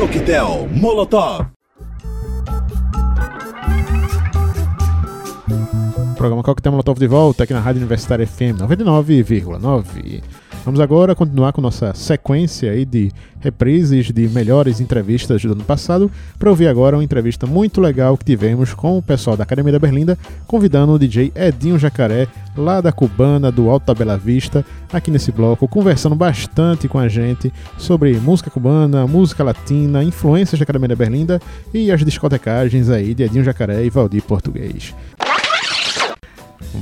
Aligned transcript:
Coquetel 0.00 0.66
Molotov. 0.72 1.44
Programa 6.16 6.42
Coquetel 6.42 6.72
Molotov 6.72 6.98
de 6.98 7.06
volta 7.06 7.44
aqui 7.44 7.52
na 7.52 7.60
Rádio 7.60 7.80
Universitária 7.80 8.26
FM 8.26 8.64
99,9. 8.64 10.22
Vamos 10.62 10.78
agora 10.78 11.14
continuar 11.14 11.52
com 11.54 11.62
nossa 11.62 11.94
sequência 11.94 12.70
aí 12.70 12.84
de 12.84 13.10
reprises 13.40 14.12
de 14.12 14.28
melhores 14.28 14.78
entrevistas 14.78 15.42
do 15.42 15.52
ano 15.52 15.64
passado, 15.64 16.10
para 16.38 16.50
ouvir 16.50 16.68
agora 16.68 16.96
uma 16.96 17.02
entrevista 17.02 17.46
muito 17.46 17.80
legal 17.80 18.16
que 18.16 18.24
tivemos 18.26 18.74
com 18.74 18.98
o 18.98 19.02
pessoal 19.02 19.38
da 19.38 19.42
Academia 19.42 19.72
da 19.72 19.78
Berlinda, 19.78 20.18
convidando 20.46 20.92
o 20.92 20.98
DJ 20.98 21.32
Edinho 21.34 21.78
Jacaré, 21.78 22.28
lá 22.54 22.82
da 22.82 22.92
Cubana, 22.92 23.50
do 23.50 23.70
Alto 23.70 23.86
da 23.86 23.94
Bela 23.94 24.18
Vista, 24.18 24.64
aqui 24.92 25.10
nesse 25.10 25.32
bloco, 25.32 25.66
conversando 25.66 26.14
bastante 26.14 26.88
com 26.88 26.98
a 26.98 27.08
gente 27.08 27.50
sobre 27.78 28.12
música 28.18 28.50
cubana, 28.50 29.06
música 29.06 29.42
latina, 29.42 30.04
influências 30.04 30.58
da 30.58 30.64
Academia 30.64 30.88
da 30.88 30.96
Berlinda 30.96 31.40
e 31.72 31.90
as 31.90 32.04
discotecagens 32.04 32.90
aí 32.90 33.14
de 33.14 33.22
Edinho 33.22 33.44
Jacaré 33.44 33.82
e 33.82 33.88
Valdir 33.88 34.22
Português. 34.22 34.94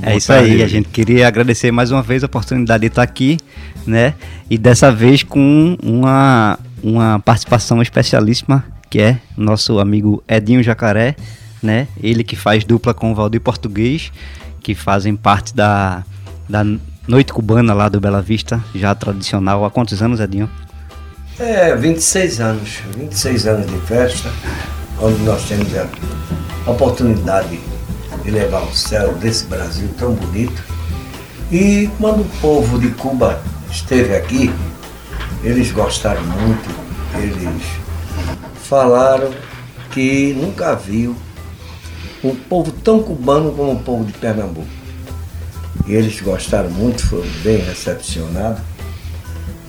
É 0.01 0.15
isso 0.15 0.31
aí, 0.31 0.61
a 0.61 0.67
gente 0.67 0.89
queria 0.89 1.27
agradecer 1.27 1.71
mais 1.71 1.91
uma 1.91 2.01
vez 2.01 2.23
a 2.23 2.27
oportunidade 2.27 2.81
de 2.81 2.87
estar 2.87 3.01
aqui, 3.03 3.37
né? 3.85 4.13
E 4.49 4.57
dessa 4.57 4.91
vez 4.91 5.23
com 5.23 5.77
uma, 5.81 6.59
uma 6.83 7.19
participação 7.19 7.81
especialíssima, 7.81 8.63
que 8.89 8.99
é 8.99 9.17
nosso 9.35 9.79
amigo 9.79 10.23
Edinho 10.27 10.61
Jacaré, 10.63 11.15
né? 11.61 11.87
Ele 12.01 12.23
que 12.23 12.35
faz 12.35 12.63
dupla 12.63 12.93
com 12.93 13.11
o 13.11 13.15
Valdir 13.15 13.41
Português, 13.41 14.11
que 14.61 14.75
fazem 14.75 15.15
parte 15.15 15.55
da, 15.55 16.03
da 16.47 16.63
Noite 17.07 17.33
Cubana 17.33 17.73
lá 17.73 17.89
do 17.89 17.99
Bela 17.99 18.21
Vista, 18.21 18.63
já 18.75 18.93
tradicional. 18.93 19.65
Há 19.65 19.71
quantos 19.71 20.01
anos, 20.01 20.19
Edinho? 20.19 20.49
É, 21.39 21.75
26 21.75 22.39
anos. 22.39 22.79
26 22.97 23.47
anos 23.47 23.67
de 23.67 23.79
festa, 23.87 24.29
onde 25.01 25.21
nós 25.23 25.47
temos 25.47 25.67
a 25.75 26.69
oportunidade 26.69 27.59
levar 28.29 28.63
o 28.63 28.75
céu 28.75 29.13
desse 29.15 29.45
Brasil 29.45 29.89
tão 29.97 30.13
bonito. 30.13 30.61
E 31.51 31.89
quando 31.97 32.21
o 32.21 32.29
povo 32.41 32.77
de 32.77 32.89
Cuba 32.89 33.41
esteve 33.71 34.15
aqui, 34.15 34.51
eles 35.43 35.71
gostaram 35.71 36.23
muito, 36.23 36.69
eles 37.15 37.63
falaram 38.63 39.31
que 39.91 40.33
nunca 40.33 40.75
viu 40.75 41.15
um 42.23 42.35
povo 42.35 42.71
tão 42.71 43.01
cubano 43.01 43.51
como 43.51 43.71
o 43.71 43.79
povo 43.79 44.05
de 44.05 44.13
Pernambuco. 44.13 44.67
E 45.87 45.93
eles 45.93 46.19
gostaram 46.21 46.69
muito, 46.69 47.05
foram 47.07 47.27
bem 47.43 47.57
recepcionados. 47.57 48.61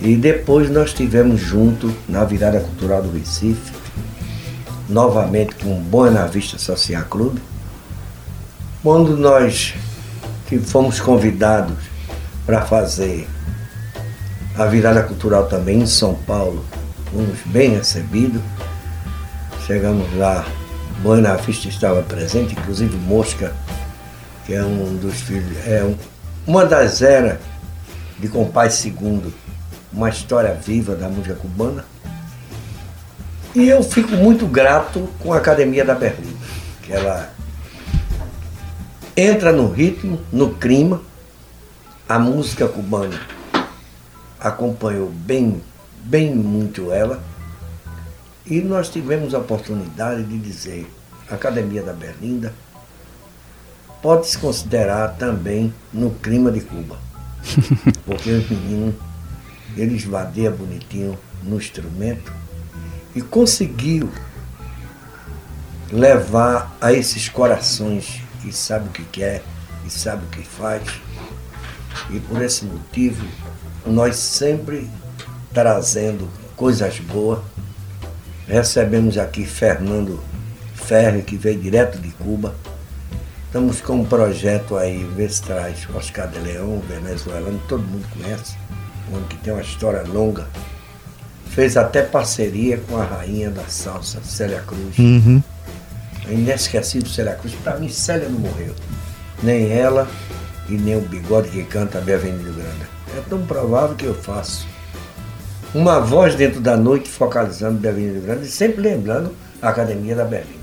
E 0.01 0.17
depois 0.17 0.71
nós 0.71 0.93
tivemos 0.93 1.41
junto 1.41 1.93
na 2.09 2.25
virada 2.25 2.61
cultural 2.61 3.03
do 3.03 3.17
Recife, 3.17 3.73
novamente 4.89 5.55
com 5.57 5.79
o 5.79 5.81
Boa 5.81 6.27
Vista 6.27 6.59
Social 6.59 7.05
Clube, 7.05 7.41
quando 8.83 9.17
nós 9.17 9.75
que 10.49 10.59
fomos 10.59 10.99
convidados 11.01 11.77
para 12.47 12.63
fazer 12.63 13.29
a 14.57 14.65
virada 14.67 15.03
cultural 15.03 15.47
também 15.47 15.81
em 15.81 15.87
São 15.87 16.15
Paulo, 16.15 16.65
fomos 17.11 17.39
bem 17.47 17.77
recebidos. 17.77 18.43
Chegamos 19.67 20.13
lá, 20.17 20.45
Buena 21.03 21.37
Vista 21.37 21.69
estava 21.69 22.03
presente, 22.03 22.55
inclusive 22.59 22.97
Mosca, 22.97 23.53
que 24.45 24.55
é 24.55 24.63
um 24.63 24.97
dos 24.97 25.21
filhos, 25.21 25.57
é 25.67 25.85
um, 25.85 25.95
uma 26.47 26.65
das 26.65 27.03
eras 27.03 27.39
de 28.19 28.29
Compás 28.29 28.75
Segundo, 28.75 29.33
uma 29.93 30.09
história 30.09 30.55
viva 30.55 30.97
da 30.97 31.09
música 31.09 31.35
cubana. 31.35 31.85
E 33.55 33.69
eu 33.69 33.83
fico 33.83 34.13
muito 34.13 34.47
grato 34.47 35.09
com 35.21 35.33
a 35.33 35.37
Academia 35.37 35.85
da 35.85 35.95
Berlim, 35.95 36.37
que 36.83 36.93
ela 36.93 37.31
entra 39.21 39.53
no 39.53 39.71
ritmo, 39.71 40.19
no 40.33 40.55
clima. 40.55 41.03
A 42.09 42.19
música 42.19 42.67
cubana 42.67 43.21
acompanhou 44.39 45.11
bem, 45.11 45.63
bem 46.03 46.35
muito 46.35 46.91
ela. 46.91 47.23
E 48.47 48.61
nós 48.61 48.89
tivemos 48.89 49.35
a 49.35 49.39
oportunidade 49.39 50.25
de 50.25 50.39
dizer, 50.39 50.91
a 51.31 51.35
Academia 51.35 51.83
da 51.83 51.93
Berlinda 51.93 52.53
pode 54.03 54.27
se 54.27 54.39
considerar 54.39 55.17
também 55.17 55.73
no 55.93 56.11
clima 56.11 56.51
de 56.51 56.63
Cuba. 56.63 56.97
Porque 58.05 58.31
os 58.31 58.51
meninos, 58.51 58.95
eles 59.77 60.05
vadeiam 60.05 60.55
bonitinho 60.55 61.19
no 61.43 61.59
instrumento 61.59 62.33
e 63.15 63.21
conseguiu 63.21 64.11
levar 65.93 66.75
a 66.81 66.93
esses 66.93 67.29
corações 67.29 68.23
que 68.43 68.53
sabe 68.53 68.89
o 68.89 68.93
que 68.93 69.05
quer 69.05 69.43
e 69.87 69.91
sabe 69.91 70.25
o 70.25 70.29
que 70.29 70.43
faz. 70.43 70.83
E 72.11 72.21
por 72.21 72.41
esse 72.43 72.65
motivo, 72.65 73.27
nós 73.87 74.17
sempre 74.17 74.89
trazendo 75.53 76.29
coisas 76.57 76.99
boas. 77.01 77.41
Recebemos 78.47 79.17
aqui 79.17 79.45
Fernando 79.45 80.23
Ferre, 80.75 81.23
que 81.23 81.37
veio 81.37 81.61
direto 81.61 81.99
de 81.99 82.11
Cuba. 82.11 82.55
Estamos 83.47 83.81
com 83.81 83.95
um 83.95 84.05
projeto 84.05 84.77
aí, 84.77 85.05
vê 85.17 85.29
se 85.29 85.43
traz 85.43 85.87
Oscar 85.95 86.29
de 86.29 86.39
Leão, 86.39 86.81
venezuelano, 86.89 87.61
todo 87.69 87.83
mundo 87.83 88.07
conhece, 88.13 88.57
um 89.09 89.17
homem 89.17 89.27
que 89.29 89.37
tem 89.39 89.53
uma 89.53 89.63
história 89.63 90.03
longa. 90.03 90.47
Fez 91.47 91.77
até 91.77 92.03
parceria 92.03 92.79
com 92.79 92.97
a 92.97 93.05
rainha 93.05 93.51
da 93.51 93.65
salsa, 93.65 94.21
Célia 94.23 94.63
Cruz. 94.63 94.97
Uhum. 94.99 95.43
É 96.31 96.33
inesquecível 96.33 97.09
Célia 97.09 97.35
Cruz. 97.35 97.55
Para 97.57 97.77
mim, 97.77 97.89
Célia 97.89 98.29
não 98.29 98.39
morreu. 98.39 98.73
Nem 99.43 99.73
ela 99.73 100.09
e 100.69 100.75
nem 100.75 100.97
o 100.97 101.01
bigode 101.01 101.49
que 101.49 101.65
canta 101.65 101.99
a 101.99 102.01
Avenida 102.01 102.53
Grande. 102.53 102.87
É 103.17 103.21
tão 103.29 103.45
provável 103.45 103.97
que 103.97 104.05
eu 104.05 104.15
faço. 104.15 104.65
Uma 105.75 105.99
voz 105.99 106.37
dentro 106.37 106.61
da 106.61 106.77
noite 106.77 107.09
focalizando 107.09 107.85
a 107.85 107.91
Avenida 107.91 108.21
Grande 108.21 108.47
e 108.47 108.51
sempre 108.51 108.81
lembrando 108.81 109.35
a 109.61 109.71
Academia 109.71 110.15
da 110.15 110.25
Berlinda. 110.25 110.61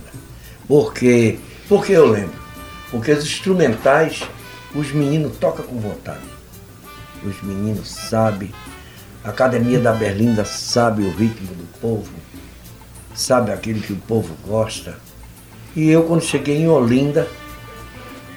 Porque, 0.70 1.38
porque 1.68 1.92
eu 1.92 2.06
lembro? 2.06 2.40
Porque 2.90 3.12
os 3.12 3.26
instrumentais, 3.26 4.24
os 4.74 4.94
meninos 4.94 5.36
tocam 5.38 5.66
com 5.66 5.80
vontade. 5.80 6.24
Os 7.26 7.42
meninos 7.44 7.90
sabem, 7.90 8.54
a 9.22 9.30
Academia 9.32 9.80
da 9.80 9.92
Berlinda 9.92 10.46
sabe 10.46 11.04
o 11.04 11.12
ritmo 11.12 11.54
do 11.54 11.68
povo, 11.80 12.14
sabe 13.14 13.52
aquilo 13.52 13.82
que 13.82 13.92
o 13.92 13.98
povo 13.98 14.34
gosta 14.48 14.96
e 15.78 15.92
eu, 15.92 16.02
quando 16.02 16.24
cheguei 16.24 16.58
em 16.58 16.68
Olinda, 16.68 17.28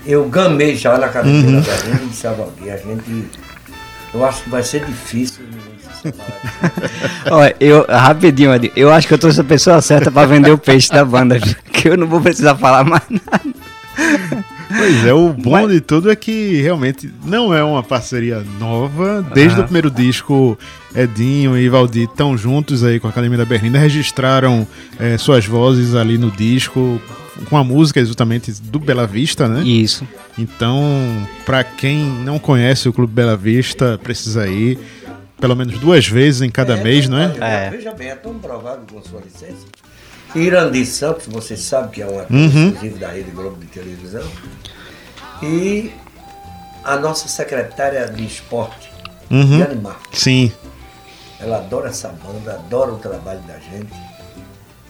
eu 0.05 0.29
gamei 0.29 0.77
já 0.77 0.99
na 0.99 1.07
academia 1.07 1.41
uhum. 1.41 1.61
da 1.63 1.73
Berlim 1.73 2.05
e 2.05 2.09
disse 2.11 2.27
a 2.27 2.33
Valdir, 2.33 2.71
a 2.71 2.77
gente. 2.77 3.31
Eu 4.13 4.23
acho 4.27 4.43
que 4.43 4.51
vai 4.51 4.63
ser 4.63 4.85
difícil. 4.85 5.47
Olha, 7.31 7.57
eu, 7.59 7.87
rapidinho, 7.89 8.51
eu 8.77 8.93
acho 8.93 9.09
que 9.09 9.15
eu 9.15 9.19
trouxe 9.19 9.41
a 9.41 9.45
pessoa 9.45 9.81
certa 9.81 10.11
para 10.11 10.27
vender 10.27 10.51
o 10.51 10.59
peixe 10.59 10.91
da 10.91 11.03
banda, 11.03 11.41
que 11.73 11.89
eu 11.89 11.97
não 11.97 12.07
vou 12.07 12.21
precisar 12.21 12.57
falar 12.57 12.85
mais 12.85 13.05
nada. 13.09 14.45
Pois 14.77 15.05
é, 15.07 15.13
o 15.15 15.33
bom 15.33 15.63
Mas... 15.63 15.71
de 15.71 15.81
tudo 15.81 16.11
é 16.11 16.17
que 16.17 16.61
realmente 16.61 17.11
não 17.25 17.55
é 17.55 17.65
uma 17.65 17.83
parceria 17.83 18.45
nova. 18.59 19.25
Desde 19.35 19.57
uhum. 19.57 19.63
o 19.63 19.65
primeiro 19.65 19.91
disco, 19.91 20.59
Edinho 20.95 21.57
e 21.57 21.69
Valdir 21.71 22.05
estão 22.05 22.37
juntos 22.37 22.85
aí 22.85 23.01
com 23.01 23.07
a 23.07 23.11
Academia 23.11 23.39
da 23.39 23.47
Berlinda, 23.47 23.79
registraram 23.79 24.67
é, 24.99 25.17
suas 25.17 25.47
vozes 25.47 25.95
ali 25.95 26.19
no 26.19 26.31
disco, 26.31 27.01
com 27.49 27.57
a 27.57 27.65
música 27.65 28.01
exatamente 28.01 28.53
do 28.53 28.79
Bela 28.79 29.07
Vista, 29.07 29.49
né? 29.49 29.63
Isso. 29.63 30.07
Então, 30.39 30.83
para 31.45 31.65
quem 31.65 32.05
não 32.05 32.39
conhece 32.39 32.89
o 32.89 32.93
Clube 32.93 33.13
Bela 33.13 33.37
Vista, 33.37 33.99
precisa 34.03 34.47
ir 34.49 34.79
pelo 35.41 35.57
menos 35.57 35.79
duas 35.79 36.07
vezes 36.07 36.43
em 36.43 36.51
cada 36.51 36.77
é, 36.77 36.83
mês, 36.83 37.09
não 37.09 37.19
é? 37.19 37.35
é? 37.41 37.71
Veja 37.71 37.93
bem, 37.93 38.09
é 38.09 38.15
tão 38.15 38.39
provável 38.39 38.85
com 38.91 39.03
sua 39.03 39.21
licença. 39.21 39.67
Irandi 40.35 40.87
Santos, 40.87 41.27
você 41.27 41.57
sabe 41.57 41.91
que 41.91 42.03
é 42.03 42.07
um 42.07 42.21
ator 42.21 42.37
uhum. 42.37 42.69
exclusivo 42.69 42.99
da 42.99 43.09
Rede 43.09 43.31
Globo 43.31 43.59
de 43.59 43.67
televisão. 43.67 44.27
E 45.43 45.91
a 46.85 46.97
nossa 46.97 47.27
secretária 47.27 48.07
de 48.07 48.25
esporte, 48.25 48.93
uhum. 49.31 49.59
Yane 49.59 49.81
Marques. 49.81 50.21
Sim. 50.21 50.53
Ela 51.41 51.57
adora 51.57 51.89
essa 51.89 52.09
banda, 52.09 52.53
adora 52.53 52.93
o 52.93 52.99
trabalho 52.99 53.41
da 53.41 53.59
gente. 53.59 53.93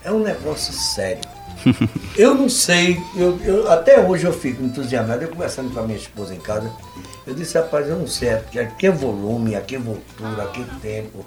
É 0.04 0.10
um 0.10 0.20
negócio 0.20 0.72
sério. 0.72 1.22
eu 2.16 2.34
não 2.34 2.48
sei, 2.48 3.00
eu, 3.16 3.38
eu, 3.42 3.70
até 3.70 4.00
hoje 4.00 4.24
eu 4.24 4.32
fico 4.32 4.62
entusiasmado, 4.62 5.22
eu 5.22 5.28
conversando 5.28 5.72
com 5.72 5.80
a 5.80 5.82
minha 5.82 5.98
esposa 5.98 6.34
em 6.34 6.40
casa, 6.40 6.70
eu 7.26 7.34
disse, 7.34 7.58
rapaz, 7.58 7.88
eu 7.88 7.98
não 7.98 8.06
sei 8.06 8.30
a 8.30 8.38
que 8.38 8.90
volume, 8.90 9.54
a 9.54 9.60
que 9.60 9.76
voltura, 9.76 10.42
a 10.42 10.46
que 10.48 10.64
tempo, 10.80 11.24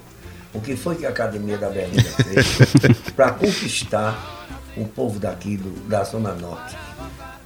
o 0.54 0.60
que 0.60 0.76
foi 0.76 0.96
que 0.96 1.06
a 1.06 1.10
Academia 1.10 1.58
da 1.58 1.70
Berlinda 1.70 2.02
fez 2.02 2.58
para 3.16 3.32
conquistar 3.32 4.44
o 4.76 4.86
povo 4.86 5.20
daqui 5.20 5.58
do, 5.58 5.70
da 5.88 6.04
Zona 6.04 6.34
Norte, 6.34 6.76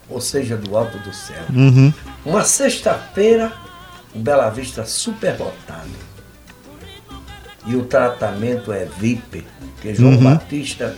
ou 0.09 0.21
seja, 0.21 0.57
do 0.57 0.75
alto 0.77 0.97
do 0.99 1.13
céu. 1.13 1.43
Uhum. 1.53 1.93
Uma 2.25 2.43
sexta-feira, 2.43 3.53
o 4.13 4.19
Bela 4.19 4.49
Vista 4.49 4.85
super 4.85 5.37
lotado. 5.37 5.89
e 7.65 7.75
o 7.75 7.83
tratamento 7.83 8.71
é 8.71 8.85
VIP, 8.85 9.45
porque 9.75 9.93
João 9.93 10.13
uhum. 10.13 10.23
Batista, 10.23 10.95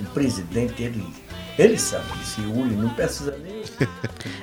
o 0.00 0.04
presidente, 0.06 0.82
ele, 0.82 1.04
ele 1.58 1.76
sabe 1.76 2.04
que 2.12 2.26
se 2.26 2.40
une, 2.40 2.76
não 2.76 2.90
precisa 2.90 3.34
nem. 3.42 3.58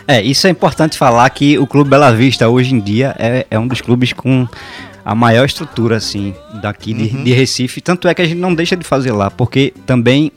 É, 0.08 0.22
isso 0.22 0.46
é 0.46 0.52
importante 0.52 0.98
falar 0.98 1.28
que 1.32 1.58
o 1.58 1.66
Clube 1.66 1.90
Bela 1.90 2.12
Vista 2.12 2.48
hoje 2.48 2.76
em 2.76 2.80
dia 2.80 3.16
é, 3.18 3.48
é 3.50 3.58
um 3.58 3.68
dos 3.68 3.82
clubes 3.82 4.14
com 4.14 4.48
a 5.04 5.16
maior 5.16 5.46
estrutura 5.46 5.98
assim 5.98 6.36
daqui 6.62 6.94
de, 6.94 7.16
uhum. 7.16 7.24
de, 7.24 7.34
Recife. 7.34 7.82
Tanto 7.82 8.08
é 8.08 8.14
que 8.14 8.22
a 8.22 8.26
gente 8.26 8.38
não 8.38 8.54
deixa 8.54 8.78
de 8.78 8.84
fazer 8.84 9.12
lá, 9.12 9.32
porque 9.32 9.74
também 9.86 10.32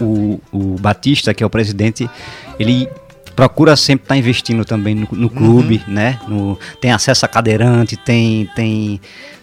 o, 0.00 0.04
o, 0.04 0.40
o 0.52 0.76
Batista, 0.80 1.34
que 1.34 1.42
é 1.42 1.46
o 1.46 1.50
presidente, 1.50 2.08
ele 2.58 2.88
procura 3.36 3.76
sempre 3.76 4.04
estar 4.04 4.14
tá 4.14 4.18
investindo 4.18 4.64
também 4.64 4.94
no, 4.94 5.08
no 5.12 5.28
clube, 5.28 5.82
uhum. 5.86 5.94
né? 5.94 6.18
No, 6.26 6.58
tem 6.80 6.92
acesso 6.92 7.26
a 7.26 7.28
cadeirante, 7.28 7.96
tem 7.96 8.48
tem 8.56 9.00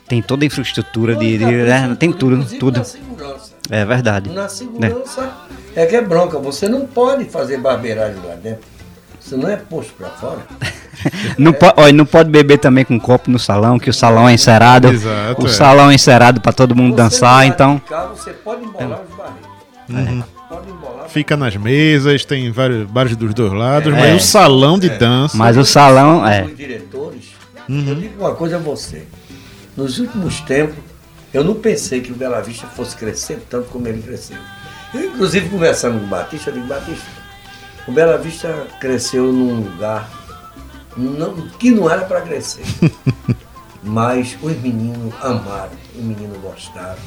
tem 0.08 0.22
toda 0.22 0.44
a 0.44 0.48
infraestrutura 0.48 1.16
de, 1.16 1.38
de 1.38 1.46
né? 1.46 1.96
tem 1.98 2.12
tudo, 2.12 2.44
tudo. 2.60 2.82
É 3.70 3.86
verdade. 3.86 4.30
Na 4.30 4.50
segurança 4.50 5.34
é. 5.58 5.61
É 5.76 5.86
que 5.86 5.96
é 5.96 6.02
bronca. 6.02 6.40
Você 6.40 6.68
não 6.68 6.86
pode 6.86 7.26
fazer 7.26 7.58
barbeiragem 7.58 8.22
lá 8.26 8.36
dentro. 8.36 8.70
Você 9.20 9.36
não 9.36 9.50
é 9.50 9.56
posto 9.56 9.94
para 9.94 10.10
fora. 10.10 10.40
não, 11.38 11.52
é. 11.52 11.54
po 11.54 11.68
ó, 11.78 11.92
não 11.92 12.06
pode 12.06 12.30
beber 12.30 12.58
também 12.58 12.84
com 12.84 13.00
copo 13.00 13.30
no 13.30 13.40
salão, 13.40 13.80
que 13.80 13.90
o 13.90 13.94
salão 13.94 14.28
é 14.28 14.34
encerado. 14.34 14.88
Exato, 14.90 15.44
o 15.44 15.46
é. 15.46 15.50
salão 15.50 15.92
é 15.92 15.94
encerado 15.94 16.42
para 16.42 16.52
todo 16.52 16.76
mundo 16.76 16.92
você 16.92 17.04
dançar, 17.04 17.46
então. 17.46 17.80
Carro, 17.80 18.16
você 18.16 18.32
pode 18.32 18.66
embolar 18.66 19.00
os 19.02 19.16
barris. 19.16 20.10
Uhum. 20.10 20.24
Pode 20.50 20.70
embolar. 20.70 21.08
Fica 21.08 21.38
nas 21.38 21.56
mesas, 21.56 22.26
tem 22.26 22.52
vários 22.52 22.90
bares 22.90 23.16
dos 23.16 23.34
dois 23.34 23.54
lados, 23.54 23.94
mas 23.94 24.10
é. 24.10 24.16
o 24.16 24.20
salão 24.20 24.80
de 24.80 24.90
é. 24.90 24.98
dança. 24.98 25.38
Mas 25.38 25.56
o 25.56 25.64
salão 25.64 26.28
é. 26.28 26.44
Os 26.44 26.58
diretores, 26.58 27.26
uhum. 27.70 27.86
eu 27.88 27.96
digo 27.96 28.20
uma 28.20 28.34
coisa 28.34 28.56
a 28.56 28.60
você. 28.60 29.04
Nos 29.78 30.00
últimos 30.00 30.42
tempos, 30.42 30.76
eu 31.34 31.44
não 31.44 31.54
pensei 31.54 32.02
que 32.02 32.12
o 32.12 32.16
Bela 32.16 32.42
Vista 32.42 32.68
fosse 32.68 32.98
crescer 32.98 33.42
tanto 33.50 33.70
como 33.70 33.88
ele 33.88 34.02
cresceu. 34.02 34.38
Inclusive, 34.94 35.50
conversando 35.50 36.00
com 36.00 36.06
o 36.06 36.10
Batista, 36.10 36.50
eu 36.50 36.56
digo, 36.56 36.68
Batista, 36.68 37.06
o 37.88 37.92
Bela 37.92 38.18
Vista 38.18 38.68
cresceu 38.80 39.32
num 39.32 39.62
lugar 39.62 40.10
não, 40.98 41.48
que 41.60 41.72
não 41.72 41.90
era 41.90 42.02
para 42.02 42.22
crescer. 42.22 42.64
Mas 43.84 44.38
os 44.42 44.56
meninos 44.58 45.14
amaram, 45.22 45.72
os 45.96 46.04
meninos 46.04 46.38
gostaram. 46.40 47.00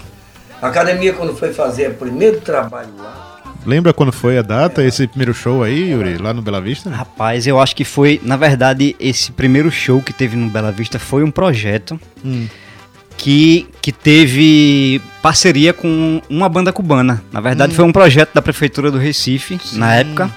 A 0.60 0.68
academia, 0.68 1.12
quando 1.12 1.36
foi 1.36 1.52
fazer 1.52 1.90
o 1.90 1.94
primeiro 1.94 2.40
trabalho 2.40 2.90
lá. 2.98 3.42
Lembra 3.64 3.92
quando 3.92 4.12
foi 4.12 4.38
a 4.38 4.42
data, 4.42 4.82
é. 4.82 4.86
esse 4.86 5.06
primeiro 5.06 5.32
show 5.32 5.62
aí, 5.62 5.90
Yuri, 5.90 6.18
lá 6.18 6.34
no 6.34 6.42
Bela 6.42 6.60
Vista? 6.60 6.90
Rapaz, 6.90 7.46
eu 7.46 7.60
acho 7.60 7.76
que 7.76 7.84
foi, 7.84 8.20
na 8.22 8.36
verdade, 8.36 8.96
esse 8.98 9.30
primeiro 9.30 9.70
show 9.70 10.02
que 10.02 10.12
teve 10.12 10.36
no 10.36 10.50
Bela 10.50 10.72
Vista 10.72 10.98
foi 10.98 11.22
um 11.22 11.30
projeto. 11.30 11.98
Hum 12.24 12.48
que, 13.16 13.68
que 13.80 13.92
teve 13.92 15.00
parceria 15.22 15.72
com 15.72 16.20
uma 16.28 16.48
banda 16.48 16.72
cubana. 16.72 17.22
Na 17.32 17.40
verdade, 17.40 17.72
hum. 17.72 17.76
foi 17.76 17.84
um 17.84 17.92
projeto 17.92 18.34
da 18.34 18.42
Prefeitura 18.42 18.90
do 18.90 18.98
Recife, 18.98 19.56
Sim. 19.62 19.78
na 19.78 19.94
época, 19.94 20.28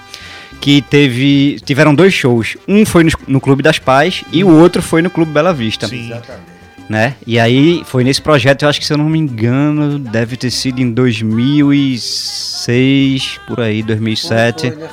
que 0.60 0.80
teve 0.82 1.58
tiveram 1.64 1.92
dois 1.94 2.12
shows. 2.14 2.56
Um 2.66 2.86
foi 2.86 3.04
no, 3.04 3.10
no 3.26 3.40
Clube 3.40 3.62
das 3.62 3.78
Pais 3.78 4.24
e 4.32 4.42
o 4.42 4.48
outro 4.48 4.82
foi 4.82 5.02
no 5.02 5.10
Clube 5.10 5.30
Bela 5.32 5.52
Vista. 5.52 5.86
Sim. 5.86 6.06
Exatamente. 6.06 6.58
Né? 6.88 7.14
E 7.26 7.38
aí 7.38 7.82
foi 7.84 8.02
nesse 8.02 8.22
projeto, 8.22 8.62
eu 8.62 8.68
acho 8.68 8.80
que 8.80 8.86
se 8.86 8.94
eu 8.94 8.96
não 8.96 9.10
me 9.10 9.18
engano, 9.18 9.98
deve 9.98 10.38
ter 10.38 10.50
sido 10.50 10.80
em 10.80 10.90
2006, 10.90 13.40
por 13.46 13.60
aí, 13.60 13.82
2007. 13.82 14.70
Foi, 14.70 14.78
foi 14.78 14.88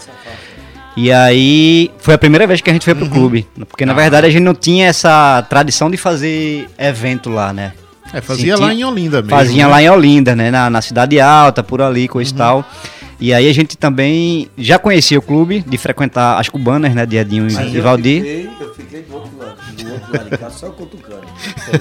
e 0.95 1.11
aí 1.11 1.91
foi 1.99 2.13
a 2.13 2.17
primeira 2.17 2.47
vez 2.47 2.61
que 2.61 2.69
a 2.69 2.73
gente 2.73 2.85
foi 2.85 2.95
pro 2.95 3.05
uhum. 3.05 3.11
clube. 3.11 3.47
Porque 3.67 3.85
na 3.85 3.91
ah. 3.91 3.95
verdade 3.95 4.27
a 4.27 4.29
gente 4.29 4.43
não 4.43 4.55
tinha 4.55 4.87
essa 4.87 5.45
tradição 5.49 5.89
de 5.89 5.97
fazer 5.97 6.67
evento 6.77 7.29
lá, 7.29 7.51
né? 7.51 7.73
É, 8.13 8.21
fazia 8.21 8.57
lá 8.57 8.73
em 8.73 8.83
Olinda 8.83 9.21
mesmo. 9.21 9.29
Fazia 9.29 9.65
né? 9.65 9.67
lá 9.67 9.83
em 9.83 9.89
Olinda, 9.89 10.35
né? 10.35 10.49
Na, 10.49 10.69
na 10.69 10.81
Cidade 10.81 11.19
Alta, 11.19 11.61
por 11.61 11.81
ali, 11.81 12.07
coisa 12.07 12.31
uhum. 12.31 12.35
e 12.35 12.37
tal. 12.37 12.65
E 13.19 13.33
aí 13.33 13.49
a 13.49 13.53
gente 13.53 13.77
também 13.77 14.49
já 14.57 14.77
conhecia 14.77 15.17
o 15.17 15.21
clube, 15.21 15.61
de 15.61 15.77
frequentar 15.77 16.39
as 16.39 16.49
cubanas, 16.49 16.93
né? 16.93 17.05
De 17.05 17.17
Edinho 17.17 17.47
e 17.47 17.79
Valdir. 17.79 18.17
Eu 18.17 18.23
fiquei, 18.23 18.49
eu 18.59 18.73
fiquei 18.73 19.01
do 19.03 19.15
outro 19.15 19.37
lado, 19.37 19.55
do 19.55 19.93
outro 19.93 20.13
lado 20.13 20.29
de 20.29 20.37
cá, 20.37 20.49
só 20.49 20.69
cutucando. 20.69 21.23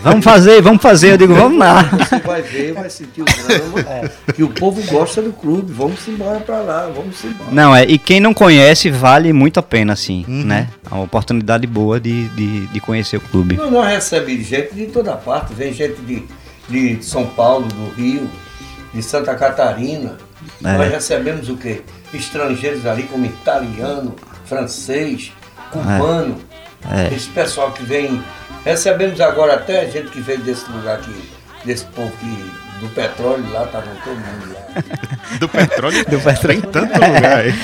Vamos 0.02 0.24
fazer, 0.24 0.62
vamos 0.62 0.82
fazer. 0.82 1.12
Eu 1.12 1.18
digo, 1.18 1.34
vamos 1.34 1.58
lá. 1.58 1.82
Você 1.82 2.18
vai 2.20 2.42
ver, 2.42 2.72
vai 2.72 2.88
sentir 2.88 3.22
o 3.22 3.24
drama. 3.24 3.80
É. 3.80 4.10
Que 4.32 4.42
o 4.42 4.48
povo 4.48 4.82
gosta 4.90 5.20
do 5.20 5.32
clube. 5.32 5.72
Vamos 5.72 6.06
embora 6.06 6.40
pra 6.40 6.60
lá, 6.60 6.90
vamos 6.94 7.24
embora. 7.24 7.50
Não, 7.50 7.74
é, 7.74 7.84
e 7.84 7.98
quem 7.98 8.20
não 8.20 8.32
conhece, 8.32 8.90
vale 8.90 9.32
muito 9.32 9.58
a 9.58 9.62
pena, 9.62 9.92
assim, 9.92 10.24
uhum. 10.28 10.44
né? 10.44 10.68
É 10.90 10.94
uma 10.94 11.04
oportunidade 11.04 11.66
boa 11.66 11.98
de, 11.98 12.28
de, 12.28 12.66
de 12.68 12.80
conhecer 12.80 13.16
o 13.16 13.20
clube. 13.20 13.56
Não, 13.56 13.70
nós 13.70 13.88
recebemos 13.88 14.46
gente 14.46 14.74
de 14.74 14.86
toda 14.86 15.16
parte, 15.16 15.52
vem 15.52 15.72
gente 15.72 16.00
de, 16.02 16.22
de 16.68 17.04
São 17.04 17.26
Paulo, 17.26 17.66
do 17.66 17.90
Rio, 17.94 18.30
de 18.92 19.02
Santa 19.02 19.34
Catarina. 19.34 20.16
É. 20.64 20.76
Nós 20.76 20.90
recebemos 20.90 21.48
o 21.48 21.56
quê? 21.56 21.82
Estrangeiros 22.12 22.86
ali 22.86 23.04
como 23.04 23.26
italiano, 23.26 24.14
francês, 24.44 25.32
cubano. 25.70 26.40
É. 26.90 27.08
é. 27.08 27.14
Esse 27.14 27.28
pessoal 27.28 27.72
que 27.72 27.82
vem. 27.82 28.22
Recebemos 28.64 29.20
agora 29.20 29.54
até 29.54 29.88
gente 29.90 30.08
que 30.08 30.20
veio 30.20 30.38
desse 30.38 30.70
lugar 30.70 30.96
aqui, 30.96 31.30
desse 31.66 31.84
povo 31.84 32.10
que 32.18 32.50
do 32.80 32.88
petróleo 32.88 33.44
lá, 33.52 33.64
estavam 33.64 33.92
todo 34.02 34.16
mundo 34.16 34.54
lá. 34.54 34.82
do 35.38 35.48
petróleo? 35.48 35.98
do 35.98 36.20
petróleo. 36.20 36.38
Tem 36.40 36.60
tanto 36.60 36.94
lugar 36.94 37.40
aí. 37.40 37.54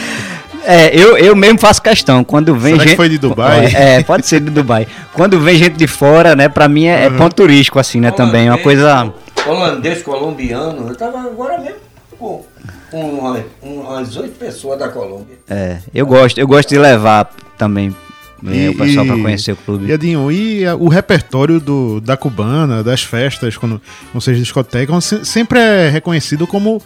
É, 0.64 0.94
eu, 0.94 1.16
eu 1.16 1.34
mesmo 1.34 1.58
faço 1.58 1.80
questão. 1.80 2.22
Quando 2.22 2.54
vem 2.54 2.74
Será 2.74 2.84
gente. 2.84 2.96
foi 2.96 3.08
de 3.08 3.18
Dubai? 3.18 3.72
É, 3.74 4.02
pode 4.02 4.26
ser 4.26 4.40
de 4.40 4.50
Dubai. 4.50 4.86
Quando 5.12 5.40
vem 5.40 5.56
gente 5.56 5.76
de 5.76 5.86
fora, 5.86 6.36
né, 6.36 6.48
pra 6.48 6.68
mim 6.68 6.86
é, 6.86 7.08
uhum. 7.08 7.14
é 7.14 7.18
ponto 7.18 7.34
turístico, 7.34 7.78
assim, 7.78 8.00
né, 8.00 8.08
holandês, 8.08 8.26
também. 8.26 8.48
É 8.48 8.50
uma 8.50 8.58
coisa. 8.58 9.12
Holandês, 9.46 10.02
colombiano. 10.02 10.88
Eu 10.88 10.94
tava 10.94 11.20
agora 11.20 11.58
mesmo 11.58 11.78
com, 12.18 12.44
com 12.90 13.42
umas 13.62 14.16
oito 14.16 14.38
pessoas 14.38 14.78
da 14.78 14.88
Colômbia. 14.88 15.38
É, 15.48 15.78
eu 15.94 16.06
gosto, 16.06 16.38
eu 16.38 16.46
gosto 16.46 16.68
de 16.68 16.78
levar 16.78 17.32
também 17.56 17.94
e, 18.42 18.68
o 18.68 18.76
pessoal 18.76 19.06
para 19.06 19.16
conhecer 19.16 19.52
o 19.52 19.56
clube. 19.56 19.86
E 19.86 19.92
Adinho, 19.92 20.32
e 20.32 20.64
a, 20.64 20.74
o 20.74 20.88
repertório 20.88 21.60
do, 21.60 22.00
da 22.00 22.16
cubana, 22.16 22.82
das 22.82 23.02
festas, 23.02 23.56
quando 23.56 23.80
não 24.12 24.20
seja 24.20 24.40
discoteca, 24.40 24.92
sempre 25.00 25.58
é 25.58 25.88
reconhecido 25.88 26.46
como 26.46 26.80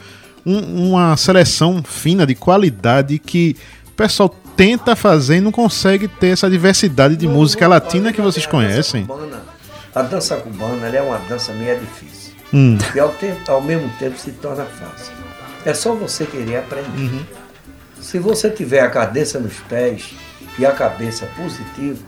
um, 0.45 0.89
uma 0.91 1.17
seleção 1.17 1.83
fina 1.83 2.27
de 2.27 2.35
qualidade 2.35 3.19
que 3.19 3.57
o 3.89 3.93
pessoal 3.93 4.35
tenta 4.57 4.97
fazer 4.97 5.37
e 5.37 5.41
não 5.41 5.53
consegue 5.53 6.09
ter 6.09 6.29
essa 6.29 6.49
diversidade 6.51 7.17
de 7.17 7.27
não, 7.27 7.35
música 7.35 7.65
não, 7.65 7.71
latina 7.71 8.13
que 8.13 8.21
vocês 8.21 8.47
conhecem. 8.47 9.07
Cubana, 9.07 9.43
a 9.95 10.03
dança 10.03 10.37
cubana 10.37 10.89
é 10.89 11.03
uma 11.03 11.19
dança 11.19 11.53
meio 11.53 11.79
difícil. 11.79 12.35
Hum. 12.53 12.79
E 12.95 13.01
ao, 13.01 13.09
tempo, 13.11 13.51
ao 13.51 13.61
mesmo 13.61 13.89
tempo 13.99 14.19
se 14.19 14.31
torna 14.33 14.65
fácil. 14.65 15.24
É 15.65 15.75
só 15.75 15.95
você 15.95 16.27
querer 16.27 16.59
aprender. 16.59 16.89
Uhum. 16.99 17.25
Se 18.01 18.19
você 18.19 18.51
tiver 18.51 18.81
a 18.81 18.91
cabeça 18.91 19.39
nos 19.39 19.55
pés 19.69 20.15
e 20.59 20.67
a 20.67 20.73
cabeça 20.73 21.27
positiva, 21.37 21.99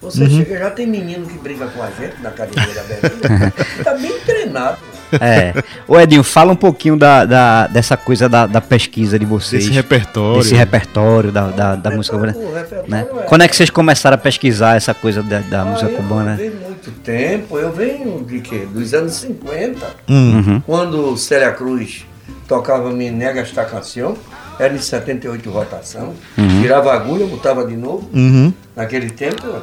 você 0.00 0.22
uhum. 0.22 0.30
chega, 0.30 0.58
já 0.58 0.70
tem 0.70 0.86
menino 0.86 1.26
que 1.26 1.36
briga 1.38 1.66
com 1.66 1.82
a 1.82 1.90
gente 1.90 2.22
na 2.22 2.30
academia 2.30 2.72
da 2.72 2.82
tá 3.84 3.94
bem 3.94 4.18
treinado. 4.20 4.78
É. 5.20 5.52
Ô 5.86 5.98
Edinho, 5.98 6.22
fala 6.22 6.52
um 6.52 6.56
pouquinho 6.56 6.96
da, 6.96 7.26
da 7.26 7.66
dessa 7.66 7.96
coisa 7.96 8.28
da, 8.28 8.46
da, 8.46 8.60
pesquisa 8.60 9.18
de 9.18 9.26
vocês. 9.26 9.64
Desse 9.64 9.74
repertório. 9.74 10.42
Desse 10.42 10.54
repertório 10.54 11.30
da, 11.30 11.48
da, 11.48 11.76
da 11.76 11.90
música 11.90 12.16
cubana. 12.16 12.34
Né? 12.88 13.06
É. 13.10 13.22
Quando 13.24 13.42
é 13.42 13.48
que 13.48 13.56
vocês 13.56 13.68
começaram 13.68 14.14
a 14.14 14.18
pesquisar 14.18 14.76
essa 14.76 14.94
coisa 14.94 15.22
da, 15.22 15.40
da 15.40 15.62
ah, 15.62 15.64
música 15.66 15.90
cubana? 15.90 16.32
Eu 16.32 16.36
venho 16.36 16.60
muito 16.62 16.90
tempo, 17.02 17.58
eu 17.58 17.72
venho 17.72 18.24
de 18.24 18.40
quê? 18.40 18.66
Dos 18.72 18.94
anos 18.94 19.14
50, 19.14 19.86
uhum. 20.08 20.62
quando 20.64 21.16
Célia 21.18 21.52
Cruz 21.52 22.06
tocava 22.50 22.90
Me 22.90 23.12
Nega 23.12 23.42
Esta 23.42 23.64
Canção, 23.64 24.16
era 24.58 24.74
em 24.74 24.78
78 24.78 25.48
rotação, 25.48 26.14
uhum. 26.36 26.60
tirava 26.60 26.92
agulha, 26.92 27.24
botava 27.24 27.64
de 27.64 27.76
novo. 27.76 28.10
Uhum. 28.12 28.52
Naquele 28.74 29.08
tempo, 29.08 29.62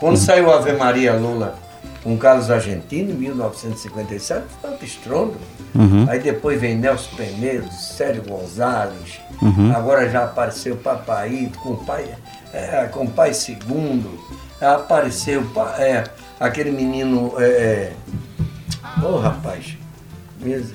quando 0.00 0.16
saiu 0.16 0.52
Ave 0.52 0.72
Maria 0.72 1.14
Lula 1.14 1.56
com 2.02 2.18
Carlos 2.18 2.50
Argentino, 2.50 3.12
em 3.12 3.14
1957, 3.14 4.46
foi 4.60 4.70
um 4.70 4.84
estrondo. 4.84 5.36
Uhum. 5.76 6.06
Aí 6.08 6.18
depois 6.18 6.60
vem 6.60 6.76
Nelson 6.76 7.14
Penedo, 7.16 7.70
Sérgio 7.72 8.24
Gonzalez, 8.24 9.20
uhum. 9.40 9.72
agora 9.76 10.10
já 10.10 10.24
apareceu 10.24 10.74
Papaito 10.74 11.56
com 11.60 11.76
pai, 11.76 12.16
é, 12.52 12.88
com 12.90 13.04
o 13.04 13.10
pai 13.10 13.32
segundo, 13.32 14.18
apareceu 14.60 15.46
é, 15.78 16.02
aquele 16.40 16.72
menino. 16.72 17.34
É, 17.38 17.44
é, 17.44 17.92
ô 19.04 19.06
oh, 19.06 19.18
rapaz, 19.18 19.78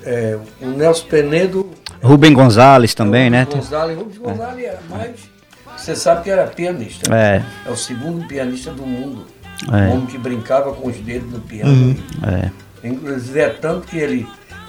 é, 0.04 0.38
o 0.60 0.66
Nelson 0.68 1.06
Penedo. 1.06 1.70
Rubem 2.02 2.32
Gonzalez 2.32 2.94
também, 2.94 3.30
né? 3.30 3.46
Gonzalez, 3.50 3.98
Rubem 3.98 4.18
Gonzalez 4.18 4.66
era 4.66 4.80
mais. 4.90 5.34
Você 5.76 5.96
sabe 5.96 6.24
que 6.24 6.30
era 6.30 6.46
pianista. 6.46 7.14
É. 7.14 7.42
É 7.66 7.70
o 7.70 7.76
segundo 7.76 8.26
pianista 8.26 8.70
do 8.70 8.86
mundo. 8.86 9.26
É. 9.72 9.88
Um 9.88 9.92
homem 9.92 10.06
que 10.06 10.18
brincava 10.18 10.72
com 10.72 10.88
os 10.88 10.96
dedos 10.96 11.30
no 11.32 11.40
piano. 11.40 11.70
Uhum. 11.70 11.96
É. 12.22 12.88
Inclusive 12.88 13.40
é 13.40 13.48
tanto 13.48 13.86
que 13.86 13.98
ele. 13.98 14.26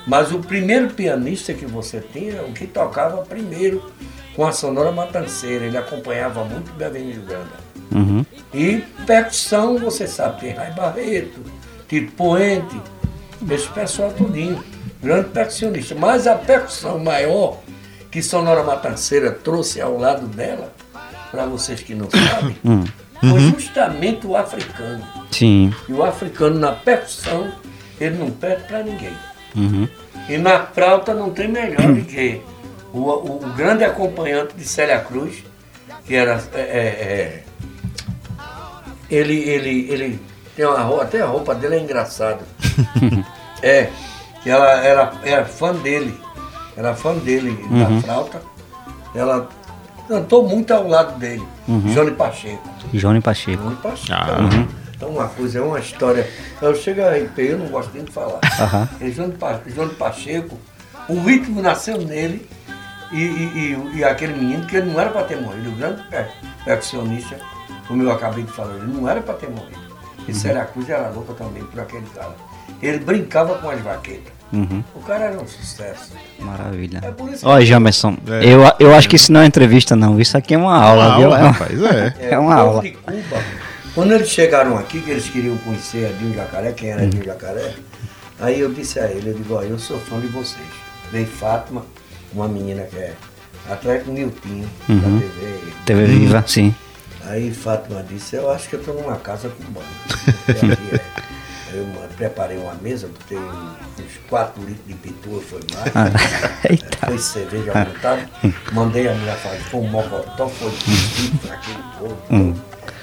Mas 0.08 0.32
o 0.32 0.40
primeiro 0.40 0.90
pianista 0.90 1.54
que 1.54 1.66
você 1.66 2.00
tinha, 2.00 2.42
o 2.44 2.54
que 2.54 2.68
tocava 2.68 3.24
primeiro 3.24 3.92
com 4.36 4.46
a 4.46 4.52
Sonora 4.52 4.92
Matanceira, 4.92 5.66
ele 5.66 5.78
acompanhava 5.78 6.44
muito 6.44 6.70
o 6.72 6.74
Beverly. 6.76 7.20
Uhum. 7.92 8.26
E 8.54 8.84
percussão, 9.06 9.78
você 9.78 10.08
sabe, 10.08 10.42
tem 10.42 10.54
Rai 10.54 10.72
Barreto, 10.72 11.40
Tito 11.88 12.12
Poente, 12.14 12.80
Esse 13.50 13.68
pessoal 13.70 14.12
tudinho, 14.12 14.64
grande 15.06 15.30
percussionista. 15.30 15.96
Mas 15.96 16.28
a 16.28 16.36
percussão 16.36 17.00
maior 17.00 17.60
que 18.12 18.22
Sonora 18.22 18.64
Matanceira 18.64 19.32
trouxe 19.32 19.80
ao 19.82 19.98
lado 19.98 20.26
dela, 20.28 20.74
para 21.32 21.46
vocês 21.46 21.82
que 21.82 21.94
não 21.96 22.10
sabem, 22.10 22.58
Hum. 22.66 22.84
foi 23.30 23.40
justamente 23.40 24.26
o 24.28 24.36
africano. 24.36 25.04
Sim. 25.32 25.74
E 25.88 25.94
o 25.94 26.04
africano 26.04 26.60
na 26.60 26.72
percussão, 26.74 27.52
ele 28.00 28.18
não 28.18 28.30
perde 28.32 28.64
para 28.64 28.84
ninguém. 28.84 29.14
Uhum. 29.56 29.88
E 30.28 30.38
na 30.38 30.66
flauta 30.66 31.14
não 31.14 31.30
tem 31.32 31.48
melhor 31.48 31.94
do 31.94 32.02
que 32.04 32.42
o, 32.94 33.00
o- 33.00 33.36
o 33.46 33.54
grande 33.56 33.84
acompanhante 33.84 34.54
de 34.56 34.64
Célia 34.66 35.00
Cruz, 35.00 35.44
que 36.06 36.16
era. 36.16 36.42
é, 36.54 36.60
é, 36.60 36.64
é, 36.64 37.44
ele, 39.10 39.36
ele, 39.50 39.88
ele 39.92 40.20
tem 40.56 40.66
uma 40.66 40.80
roupa, 40.82 41.04
até 41.04 41.22
a 41.22 41.26
roupa 41.26 41.54
dele 41.56 41.76
é 41.76 41.80
engraçada. 41.80 42.40
é, 43.62 43.90
ela 44.50 44.72
era, 44.84 45.14
era 45.24 45.46
fã 45.46 45.74
dele, 45.74 46.20
era 46.78 46.94
fã 46.96 47.14
dele 47.16 47.52
Uhum. 47.70 47.98
da 47.98 48.02
flauta. 48.02 48.42
Ela 49.14 49.50
cantou 50.08 50.48
muito 50.48 50.74
ao 50.74 50.88
lado 50.88 51.18
dele, 51.18 51.44
Uhum. 51.68 51.80
Johnny 51.94 52.12
Pacheco. 52.12 52.70
Johnny 52.94 53.22
Pacheco. 53.22 53.64
Johnny 53.64 53.76
Pacheco. 53.78 54.14
Ah. 54.14 54.38
Uhum. 54.42 54.68
Então 54.96 55.10
uma 55.10 55.28
coisa, 55.28 55.60
é 55.60 55.62
uma 55.62 55.80
história. 55.80 56.30
Eu 56.62 56.74
chego 56.76 57.02
a 57.02 57.08
arrepiar, 57.08 57.48
eu 57.50 57.58
não 57.60 57.68
gosto 57.68 57.92
nem 57.94 58.04
de 58.04 58.12
falar. 58.12 58.40
Aham. 58.60 58.88
É 59.02 59.28
Pa- 59.38 59.60
João 59.68 59.88
de 59.90 59.96
Pacheco, 59.96 60.58
o 61.10 61.20
ritmo 61.22 61.62
nasceu 61.62 61.98
nele 61.98 62.48
e, 63.12 63.18
e- 63.22 63.78
e- 63.94 63.98
e 63.98 64.04
aquele 64.04 64.34
menino 64.34 64.66
que 64.66 64.78
ele 64.78 64.92
não 64.92 65.00
era 65.00 65.10
para 65.10 65.24
ter 65.24 65.40
morrido, 65.42 65.70
o 65.70 65.74
grande 65.76 66.02
per- 66.10 66.30
percussionista, 66.64 67.38
como 67.88 68.04
eu 68.04 68.12
acabei 68.12 68.44
de 68.44 68.52
falar, 68.52 68.76
ele 68.76 68.88
não 68.94 69.08
era 69.10 69.22
para 69.22 69.34
ter 69.34 69.50
morrido. 69.50 69.86
E 70.28 70.34
Célia 70.34 70.66
Cruz 70.66 70.90
era 70.90 71.10
louca 71.10 71.34
também 71.34 71.64
por 71.66 71.80
aquele 71.80 72.06
cara. 72.16 72.36
Ele 72.86 73.00
brincava 73.00 73.56
com 73.56 73.70
as 73.70 73.82
vaquetas. 73.82 74.34
Uhum. 74.54 74.84
O 74.96 75.00
cara 75.02 75.26
era 75.26 75.40
um 75.42 75.48
sucesso. 75.48 76.12
Maravilha. 76.40 77.00
É 77.04 77.12
por 77.12 77.30
isso 77.30 77.40
que- 77.40 77.48
Ó, 77.48 77.60
Jamerson, 77.62 78.16
É. 78.28 78.46
eu, 78.46 78.62
eu 78.80 78.94
acho 78.96 79.10
que 79.10 79.16
isso 79.16 79.32
não 79.34 79.42
é 79.42 79.46
entrevista, 79.46 79.96
não. 79.96 80.20
Isso 80.20 80.38
aqui 80.38 80.54
é 80.54 80.58
uma 80.58 80.78
aula, 80.78 81.08
Uma 81.08 81.18
viu? 81.18 81.26
aula, 81.26 81.38
É 81.38 81.42
uma- 81.42 81.52
rapaz, 81.52 81.84
é. 81.84 82.14
É 82.32 82.40
uma 82.40 82.56
povo 82.58 82.68
aula. 82.70 82.82
de 82.84 82.92
Cuba, 82.92 83.44
quando 83.94 84.12
eles 84.14 84.30
chegaram 84.30 84.78
aqui, 84.78 85.02
que 85.02 85.10
eles 85.10 85.28
queriam 85.28 85.58
conhecer 85.58 86.06
a 86.06 86.18
Dinho 86.18 86.34
Jacaré, 86.36 86.72
quem 86.74 86.92
era 86.92 87.06
Dinho 87.08 87.24
Jacaré, 87.26 87.74
aí 88.40 88.60
eu 88.60 88.72
disse 88.72 89.00
a 89.00 89.08
ele, 89.10 89.32
eu 89.32 89.34
digo, 89.34 89.56
ó, 89.56 89.62
eu 89.64 89.80
sou 89.80 90.00
fã 90.00 90.20
de 90.20 90.28
vocês. 90.28 90.66
Veio 91.12 91.28
Fátima, 91.28 91.86
uma 92.34 92.48
menina 92.48 92.84
que 92.84 92.98
é 92.98 93.14
atrás 93.70 94.04
com 94.04 94.12
o 94.12 94.14
Miltinho, 94.14 94.70
Uhum. 94.88 94.98
da 95.20 95.20
TV. 95.20 95.74
TV 95.86 96.06
Viva, 96.06 96.44
sim. 96.48 96.74
Aí 97.28 97.52
Fátima 97.52 98.06
disse, 98.08 98.36
eu 98.36 98.50
acho 98.52 98.70
que 98.70 98.76
eu 98.76 98.80
estou 98.80 98.94
numa 99.02 99.16
casa 99.18 99.50
cubana. 99.50 99.86
Eu 101.74 101.86
preparei 102.16 102.58
uma 102.58 102.76
mesa, 102.76 103.08
botei 103.08 103.38
uns 103.38 104.18
4 104.30 104.62
litros 104.64 104.88
de 104.88 104.94
pitua, 104.94 105.42
foi 105.42 105.60
mais. 105.74 105.92
Ah, 105.96 106.10
eita. 106.70 107.08
Foi 107.08 107.18
cerveja 107.18 107.72
à 107.74 107.84
vontade. 107.84 108.28
Mandei 108.72 109.08
a 109.08 109.14
mulher 109.16 109.36
fazer, 109.38 109.60
foi 109.64 109.80
um 109.80 109.88
mocotó, 109.88 110.48
foi 110.48 110.68
um 110.70 111.52
aquele 111.52 111.84
povo. 112.00 112.18
Hum. 112.32 112.54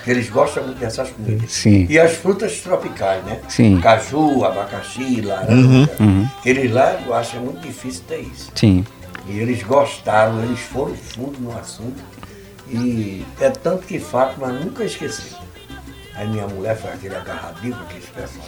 Eles 0.06 0.28
gostam 0.30 0.64
muito 0.64 0.78
dessas 0.78 1.10
comidas. 1.10 1.50
Sim. 1.50 1.86
E 1.88 1.98
as 1.98 2.12
frutas 2.12 2.58
tropicais, 2.60 3.24
né? 3.24 3.40
Sim. 3.48 3.80
Caju, 3.80 4.44
abacaxi, 4.44 5.20
laranja. 5.20 5.90
uhum. 6.00 6.28
Eles 6.44 6.72
lá 6.72 7.00
eu 7.06 7.14
acho 7.14 7.36
muito 7.38 7.60
difícil 7.60 8.02
ter 8.08 8.20
isso. 8.20 8.50
Sim. 8.54 8.84
E 9.28 9.38
eles 9.38 9.62
gostaram, 9.62 10.42
eles 10.42 10.58
foram 10.58 10.94
fundo 10.96 11.38
no 11.38 11.56
assunto. 11.56 12.02
E 12.68 13.24
é 13.40 13.50
tanto 13.50 13.86
que 13.86 13.98
Fátima 14.00 14.48
nunca 14.48 14.84
esqueceu. 14.84 15.38
Aí 16.14 16.28
minha 16.28 16.46
mulher 16.46 16.76
foi 16.76 16.90
aquele 16.90 17.16
agarradinho 17.16 17.74
com 17.74 17.82
aqueles 17.84 18.04
pessoal. 18.06 18.44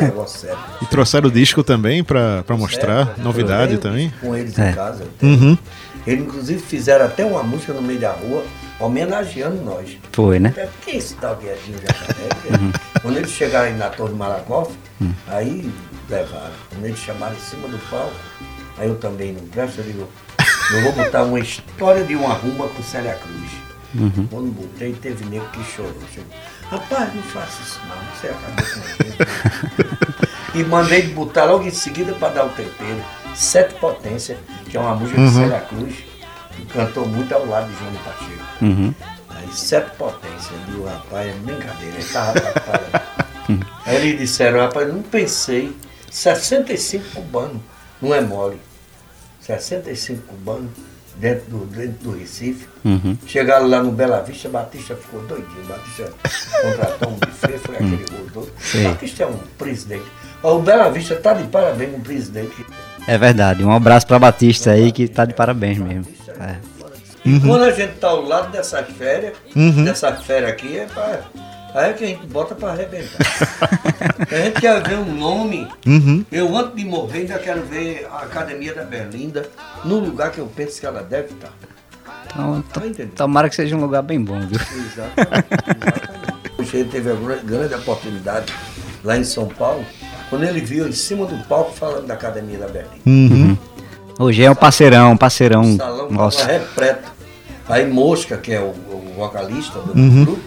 É 0.00 0.02
um 0.02 0.06
negócio 0.06 0.40
sério. 0.40 0.58
E 0.80 0.86
trouxeram 0.86 1.28
o 1.28 1.30
disco 1.32 1.62
também 1.62 2.02
pra 2.02 2.44
mostrar, 2.50 3.06
Certo? 3.06 3.20
novidade 3.22 3.78
também. 3.78 4.12
Com 4.20 4.34
eles 4.36 4.58
É. 4.58 4.70
em 4.70 4.74
casa. 4.74 5.04
Uhum. 5.22 5.56
Eles 6.06 6.24
inclusive 6.24 6.60
fizeram 6.60 7.04
até 7.06 7.24
uma 7.24 7.44
música 7.44 7.72
no 7.72 7.80
meio 7.80 8.00
da 8.00 8.10
rua, 8.12 8.44
homenageando 8.80 9.62
nós. 9.62 9.96
Foi, 10.10 10.40
né? 10.40 10.52
É, 10.56 10.68
Quem 10.84 10.94
é 10.94 10.96
esse 10.96 11.14
tal 11.14 11.36
de 11.36 11.46
Edinho 11.46 11.78
Jacaré? 11.78 12.28
Quando 13.00 13.16
eles 13.18 13.30
chegaram 13.30 13.66
aí 13.68 13.74
na 13.76 13.88
Torre 13.88 14.12
Malakoff, 14.14 14.72
aí 15.28 15.70
levaram. 16.10 16.52
Quando 16.70 16.84
eles 16.86 16.98
chamaram 16.98 17.36
em 17.36 17.38
cima 17.40 17.68
do 17.68 17.78
palco, 17.88 18.12
aí 18.78 18.88
eu 18.88 18.96
também 18.96 19.32
não 19.32 19.46
presto, 19.46 19.78
eu 19.78 19.84
digo, 19.84 20.08
eu 20.74 20.82
vou 20.82 20.92
botar 20.92 21.22
uma 21.22 21.38
história 21.38 22.02
de 22.04 22.16
uma 22.16 22.34
rumba 22.34 22.66
com 22.68 22.82
Célia 22.82 23.14
Cruz. 23.14 23.50
Quando 24.30 24.52
botei, 24.52 24.94
teve 24.94 25.24
nego 25.26 25.46
que 25.48 25.62
chorou. 25.64 25.94
chegou, 26.14 26.32
Rapaz, 26.70 27.14
não 27.14 27.22
faça 27.22 27.62
isso 27.62 27.80
não, 27.86 27.96
você 28.14 28.28
acabou 28.28 28.64
com 28.64 30.22
a. 30.28 30.32
E 30.54 30.62
mandei 30.64 31.08
botar 31.08 31.44
logo 31.44 31.64
em 31.64 31.70
seguida 31.70 32.12
para 32.12 32.34
dar 32.34 32.44
o 32.44 32.50
tempero. 32.50 33.02
Sete 33.34 33.74
Potência, 33.76 34.36
que 34.68 34.76
é 34.76 34.80
uma 34.80 34.94
música 34.94 35.18
de 35.18 35.30
Célia 35.30 35.60
Cruz, 35.60 35.94
que 36.54 36.66
cantou 36.66 37.08
muito 37.08 37.32
ao 37.34 37.46
lado 37.46 37.70
de 37.72 37.78
João 37.78 37.92
Pacheco. 38.04 38.64
Uhum. 38.64 38.94
Aí 39.30 39.48
sete 39.50 39.96
potências, 39.96 40.60
viu, 40.68 40.84
rapaz, 40.84 41.26
é 41.26 41.32
brincadeira, 41.32 41.96
ele 41.96 42.04
tava 42.04 42.32
preparado. 42.38 43.02
Aí 43.86 43.96
eles 43.96 44.18
disseram, 44.20 44.60
rapaz, 44.60 44.88
não 44.88 45.02
pensei, 45.02 45.74
65 46.10 47.04
cubanos, 47.14 47.62
não 48.00 48.14
é 48.14 48.20
mole. 48.20 48.60
65 49.40 50.22
cubanos 50.22 50.70
dentro 51.22 51.44
do, 51.48 51.66
dentro 51.66 52.10
do 52.10 52.18
Recife. 52.18 52.66
Uhum. 52.84 53.16
Chegaram 53.26 53.68
lá 53.68 53.80
no 53.80 53.92
Bela 53.92 54.20
Vista, 54.22 54.48
Batista 54.48 54.96
ficou 54.96 55.22
doidinho. 55.22 55.64
Batista 55.68 56.12
contratou 56.60 57.10
um 57.10 57.14
buffet, 57.14 57.58
foi 57.58 57.76
aquele 57.76 58.04
rodou. 58.18 58.50
Sim. 58.58 58.82
Batista 58.82 59.22
é 59.22 59.26
um 59.28 59.38
presidente. 59.56 60.04
O 60.42 60.58
Bela 60.58 60.90
Vista 60.90 61.14
tá 61.14 61.32
de 61.32 61.44
parabéns 61.44 61.92
com 61.92 61.98
o 61.98 62.00
presidente. 62.00 62.66
É 63.06 63.16
verdade. 63.16 63.64
Um 63.64 63.70
abraço 63.70 64.04
pra 64.06 64.18
Batista 64.18 64.72
aí 64.72 64.90
que 64.90 65.06
tá 65.06 65.24
de 65.24 65.32
parabéns 65.32 65.78
mesmo. 65.78 66.12
É. 66.40 66.56
E 67.24 67.38
quando 67.38 67.62
a 67.62 67.70
gente 67.70 67.92
tá 67.94 68.08
ao 68.08 68.22
lado 68.22 68.50
dessas 68.50 68.84
férias, 68.88 69.34
dessa 69.84 70.12
férias 70.14 70.50
aqui, 70.50 70.76
é 70.76 70.86
pra, 70.86 71.20
aí 71.74 71.90
é 71.90 71.92
que 71.92 72.04
a 72.04 72.06
gente 72.06 72.26
bota 72.26 72.54
pra 72.54 72.70
arrebentar. 72.70 73.18
a 74.30 74.34
gente 74.36 74.60
quer 74.60 74.82
ver 74.86 74.96
um 74.98 75.14
nome. 75.14 75.66
Uhum. 75.86 76.24
Eu, 76.30 76.56
antes 76.56 76.76
de 76.76 76.84
morrer, 76.84 77.20
ainda 77.20 77.38
quero 77.38 77.62
ver 77.62 78.06
a 78.10 78.18
Academia 78.18 78.74
da 78.74 78.84
Berlinda 78.84 79.48
no 79.84 79.98
lugar 79.98 80.30
que 80.30 80.38
eu 80.38 80.46
penso 80.46 80.80
que 80.80 80.86
ela 80.86 81.02
deve 81.02 81.28
estar. 81.34 81.52
Então, 82.26 82.62
Tá 82.72 82.80
tomara 83.14 83.48
que 83.48 83.54
seja 83.56 83.76
um 83.76 83.80
lugar 83.80 84.02
bem 84.02 84.22
bom, 84.22 84.40
viu? 84.40 84.58
Exatamente. 84.58 85.46
exatamente. 85.50 86.50
Puxa, 86.56 86.76
ele 86.78 86.88
teve 86.88 87.10
a 87.10 87.14
gra- 87.14 87.40
grande 87.44 87.74
oportunidade 87.74 88.52
lá 89.04 89.16
em 89.18 89.24
São 89.24 89.48
Paulo, 89.48 89.84
quando 90.30 90.44
ele 90.44 90.60
viu 90.60 90.88
em 90.88 90.92
cima 90.92 91.26
do 91.26 91.36
palco 91.46 91.72
falando 91.72 92.06
da 92.06 92.14
Academia 92.14 92.58
da 92.58 92.68
Berlinda. 92.68 93.02
Uhum. 93.06 93.56
Hoje 94.18 94.44
é 94.44 94.50
um 94.50 94.54
parceirão, 94.54 95.16
parceirão. 95.16 95.62
O 95.74 95.76
salão 95.76 96.10
Nossa. 96.10 96.46
repleto. 96.46 97.10
Aí 97.68 97.86
Mosca, 97.86 98.36
que 98.36 98.52
é 98.52 98.60
o, 98.60 98.68
o 98.70 99.12
vocalista 99.16 99.78
do 99.80 99.92
Uhum. 99.98 100.24
grupo, 100.24 100.42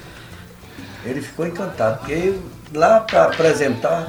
ele 1.05 1.21
ficou 1.21 1.45
encantado, 1.47 1.99
porque 1.99 2.13
eu, 2.13 2.41
lá 2.73 2.99
para 3.01 3.25
apresentar, 3.25 4.07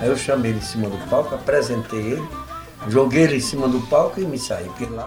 aí 0.00 0.08
eu 0.08 0.16
chamei 0.16 0.50
ele 0.50 0.58
em 0.58 0.62
cima 0.62 0.88
do 0.88 0.96
palco, 1.08 1.34
apresentei 1.34 1.98
ele, 2.00 2.28
joguei 2.88 3.22
ele 3.22 3.36
em 3.36 3.40
cima 3.40 3.68
do 3.68 3.80
palco 3.82 4.20
e 4.20 4.24
me 4.24 4.38
saí, 4.38 4.64
porque 4.64 4.86
lá 4.92 5.06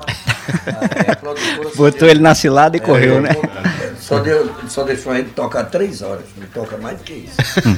só 1.23 1.75
Botou 1.75 2.07
ele 2.07 2.19
na 2.21 2.33
cilada 2.35 2.77
e 2.77 2.79
é, 2.79 2.83
correu, 2.83 3.21
né? 3.21 3.29
Só, 3.99 4.19
deu, 4.19 4.49
só 4.69 4.83
deixou 4.83 5.13
ele 5.15 5.29
tocar 5.29 5.65
três 5.65 6.01
horas, 6.01 6.23
não 6.37 6.47
toca 6.47 6.77
mais 6.77 6.97
do 6.97 7.03
que 7.03 7.13
isso. 7.13 7.35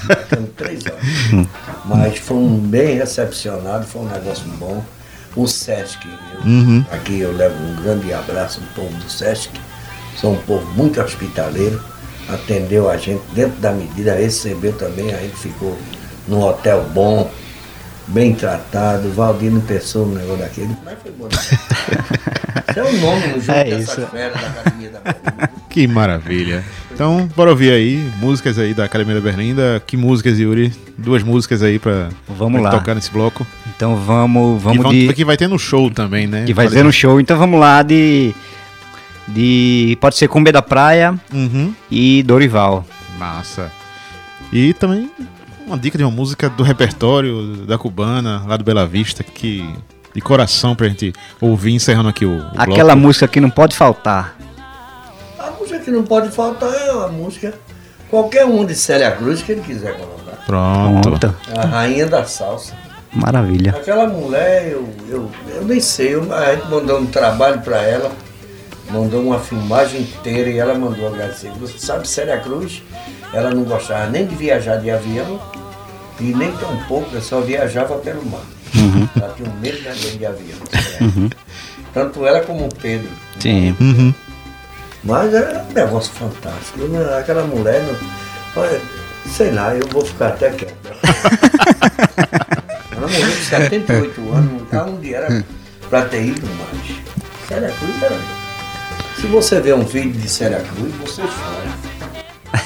Tocando 0.07 0.47
três 0.55 0.83
horas. 0.85 1.47
Mas 1.85 2.17
foi 2.19 2.37
um 2.37 2.57
bem 2.59 2.97
recepcionado, 2.97 3.85
foi 3.87 4.01
um 4.03 4.09
negócio 4.09 4.45
bom. 4.57 4.83
O 5.35 5.47
Sesc, 5.47 5.97
eu- 6.07 6.39
Uhum. 6.49 6.85
aqui 6.91 7.19
eu 7.19 7.31
levo 7.35 7.55
um 7.63 7.75
grande 7.81 8.13
abraço 8.13 8.61
ao 8.61 8.83
povo 8.83 8.95
do 8.97 9.09
Sesc, 9.09 9.49
são 10.19 10.33
um 10.33 10.41
povo 10.41 10.65
muito 10.73 11.01
hospitaleiro, 11.01 11.81
atendeu 12.33 12.89
a 12.89 12.97
gente 12.97 13.21
dentro 13.33 13.59
da 13.59 13.71
medida, 13.71 14.13
recebeu 14.15 14.73
também, 14.73 15.13
a 15.13 15.17
gente 15.17 15.35
ficou 15.35 15.77
num 16.27 16.41
hotel 16.41 16.85
bom, 16.93 17.29
bem 18.07 18.33
tratado, 18.33 19.07
o 19.07 19.11
Valdir 19.11 19.51
não 19.51 19.61
pensou 19.61 20.05
no 20.05 20.15
negócio 20.15 20.37
daquele, 20.43 20.75
mas 20.85 20.95
foi 21.01 21.11
bom. 21.11 21.27
Esse 22.69 22.79
é 22.79 22.83
o 22.83 22.97
nome 23.01 23.27
no 23.27 23.41
jogo 23.41 23.57
É 23.57 23.63
dessas 23.63 23.97
isso. 23.97 24.07
férias 24.07 24.33
da 24.39 24.47
Academia 24.47 24.89
da 24.91 24.99
Berlinda. 24.99 25.49
Que 25.69 25.87
maravilha. 25.87 26.63
Então, 26.91 27.29
bora 27.35 27.49
ouvir 27.51 27.71
aí 27.71 28.11
músicas 28.19 28.59
aí 28.59 28.73
da 28.73 28.83
Academia 28.85 29.15
da 29.15 29.21
Berlinda. 29.21 29.81
Que 29.85 29.95
músicas, 29.97 30.37
Yuri? 30.39 30.71
Duas 30.97 31.23
músicas 31.23 31.63
aí 31.63 31.79
pra, 31.79 32.09
Vamos 32.27 32.61
pra 32.61 32.71
lá. 32.71 32.77
tocar 32.77 32.93
nesse 32.95 33.09
bloco. 33.11 33.45
Então 33.75 33.95
vamos, 33.95 34.57
que, 34.57 34.63
vamos 34.63 34.83
vão- 34.83 34.91
de. 34.91 35.13
que 35.13 35.23
vai 35.25 35.37
ter 35.37 35.47
no 35.47 35.57
show 35.57 35.89
também, 35.89 36.27
né? 36.27 36.43
Que 36.45 36.53
vai 36.53 36.67
ser 36.67 36.83
no 36.83 36.91
show. 36.91 37.19
Então 37.19 37.37
vamos 37.37 37.59
lá 37.59 37.81
de. 37.81 38.35
De. 39.33 39.97
Pode 40.01 40.15
ser 40.17 40.27
Cumbia 40.27 40.53
da 40.53 40.61
Praia 40.61 41.13
Uhum. 41.33 41.73
e 41.89 42.23
Dorival. 42.23 42.85
Massa. 43.17 43.71
E 44.51 44.73
também 44.73 45.11
uma 45.67 45.77
dica 45.77 45.97
de 45.97 46.03
uma 46.03 46.11
música 46.11 46.49
do 46.49 46.63
repertório 46.63 47.57
da 47.67 47.77
cubana, 47.77 48.43
lá 48.47 48.57
do 48.57 48.63
Bela 48.63 48.87
Vista, 48.87 49.23
que 49.23 49.63
de 50.15 50.21
coração 50.21 50.75
pra 50.75 50.87
gente 50.87 51.13
ouvir 51.39 51.73
encerrando 51.73 52.09
aqui 52.09 52.25
o, 52.25 52.39
o 52.39 52.47
Aquela 52.57 52.93
bloco. 52.93 52.99
música 52.99 53.27
que 53.27 53.39
não 53.39 53.49
pode 53.51 53.75
faltar. 53.75 54.35
A 55.37 55.51
música 55.51 55.79
que 55.79 55.91
não 55.91 56.03
pode 56.03 56.29
faltar 56.31 56.73
é 56.73 56.89
a 56.89 57.07
música, 57.09 57.53
qualquer 58.09 58.45
um 58.45 58.65
de 58.65 58.73
Célia 58.73 59.11
Cruz 59.11 59.43
que 59.43 59.51
ele 59.51 59.61
quiser 59.61 59.95
colocar. 59.97 60.43
Pronto. 60.47 61.01
Pronto. 61.19 61.35
A 61.55 61.65
rainha 61.67 62.07
da 62.07 62.25
salsa. 62.25 62.73
Maravilha. 63.13 63.71
Aquela 63.71 64.07
mulher, 64.07 64.69
eu, 64.71 64.89
eu, 65.07 65.31
eu 65.55 65.65
nem 65.65 65.79
sei, 65.79 66.15
eu, 66.15 66.33
a 66.33 66.55
gente 66.55 66.67
mandou 66.69 66.99
um 66.99 67.05
trabalho 67.05 67.61
para 67.61 67.81
ela, 67.81 68.11
mandou 68.89 69.21
uma 69.21 69.39
filmagem 69.39 70.01
inteira 70.01 70.49
e 70.49 70.57
ela 70.57 70.73
mandou 70.73 71.07
agradecer. 71.07 71.51
Você 71.59 71.77
sabe, 71.77 72.07
Célia 72.07 72.39
Cruz, 72.39 72.81
ela 73.33 73.51
não 73.51 73.63
gostava 73.63 74.07
nem 74.07 74.25
de 74.25 74.35
viajar 74.35 74.77
de 74.77 74.89
avião 74.89 75.39
e 76.19 76.33
nem 76.33 76.51
tão 76.53 76.75
pouco, 76.83 77.09
ela 77.11 77.21
só 77.21 77.41
viajava 77.41 77.97
pelo 77.99 78.25
mar. 78.25 78.41
Uhum. 78.75 79.07
Ela 79.15 79.33
tinha 79.35 79.49
um 79.49 79.59
medo 79.59 79.77
de, 79.77 80.17
de 80.17 80.25
avião. 80.25 80.57
Uhum. 81.01 81.29
Tanto 81.93 82.25
ela 82.25 82.41
como 82.41 82.65
o 82.65 82.75
Pedro. 82.75 83.09
Sim. 83.39 83.75
Uhum. 83.79 84.13
Mas 85.03 85.33
é 85.33 85.63
um 85.69 85.73
negócio 85.73 86.11
fantástico. 86.13 86.79
Aquela 87.17 87.43
mulher, 87.43 87.83
não, 87.83 87.95
sei 89.31 89.51
lá, 89.51 89.75
eu 89.75 89.87
vou 89.87 90.05
ficar 90.05 90.29
até 90.29 90.49
quieto. 90.51 90.73
ela 92.91 93.07
morreu 93.07 93.27
com 93.27 93.43
78 93.43 94.33
anos, 94.33 94.63
não 94.71 94.95
onde 94.95 95.13
era 95.13 95.45
para 95.89 96.05
ter 96.05 96.25
ido 96.25 96.47
mais. 96.47 96.99
Célia 97.47 97.71
Cruz 97.79 98.03
era. 98.03 98.38
Se 99.19 99.27
você 99.27 99.59
vê 99.59 99.73
um 99.73 99.83
vídeo 99.83 100.13
de 100.13 100.29
Célia 100.29 100.61
Cruz, 100.61 100.95
você 100.95 101.21
chora. 101.21 101.67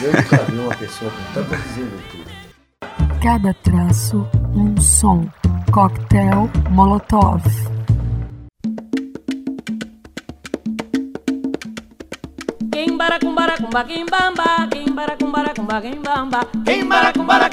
Eu 0.03 0.13
nunca 0.13 0.37
vi 0.43 0.59
uma 0.59 0.75
pessoa 0.75 1.09
com 1.09 1.33
tanta 1.33 1.57
desenvoltura. 1.57 2.23
Cada 3.23 3.53
traço, 3.55 4.27
um 4.53 4.79
som. 4.79 5.27
Coquetel 5.71 6.47
Molotov. 6.69 7.41
Kimbara 12.71 13.19
kumbara 13.19 13.57
kumba 13.57 13.83
kimbamba, 13.83 14.67
kimbara 14.71 15.17
kumbara 15.17 15.53
kumba 15.55 15.81
kimbamba, 15.81 16.39
kimbara 16.63 17.13
kumbara 17.13 17.49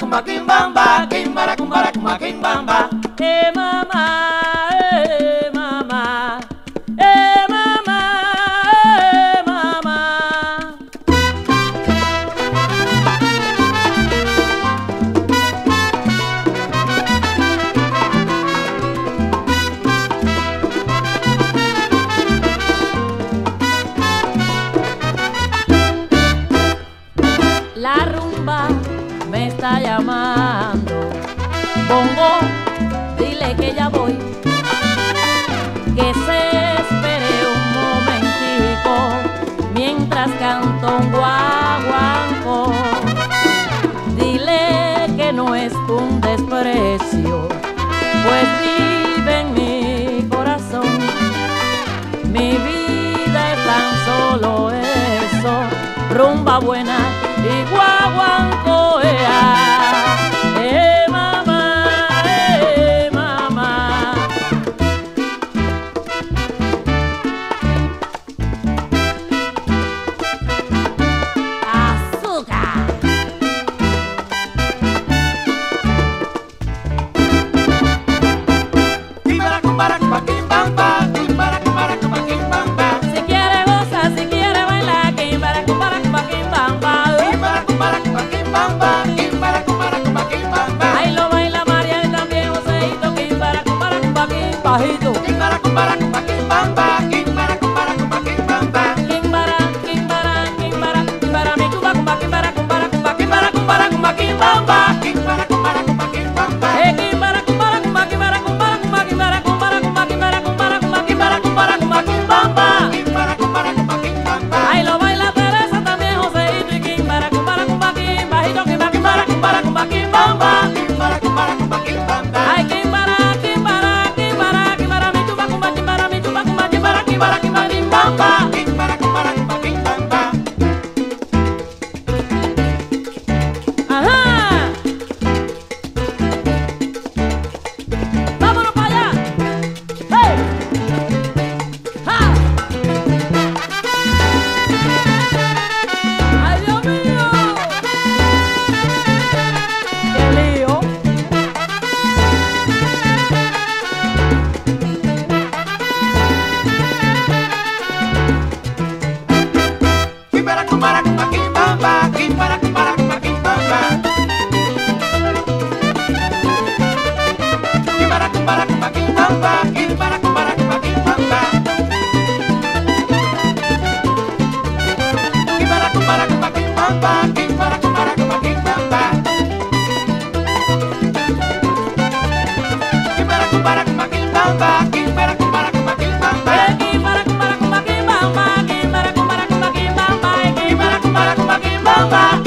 Bye. 192.11 192.40